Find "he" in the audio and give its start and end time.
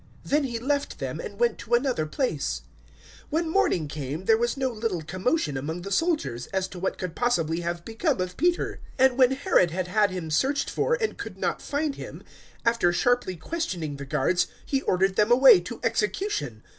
0.45-0.57, 14.65-14.81